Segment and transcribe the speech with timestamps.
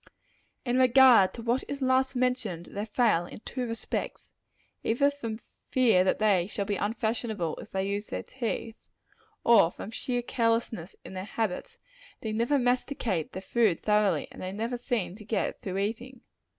[0.65, 4.31] In regard to what is last mentioned, they fail in two respects.
[4.83, 5.37] Either through
[5.69, 8.77] fear that they shall be unfashionable, if they use their teeth,
[9.43, 11.77] or from sheer carelessness in their habits,
[12.21, 16.21] they never masticate their food thoroughly; and they never seem to get through eating.